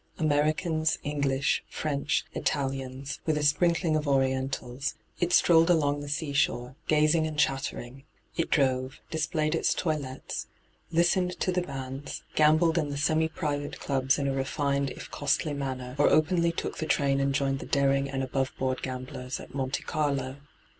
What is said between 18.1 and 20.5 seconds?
aboveboard gamblers at Monte Carlo.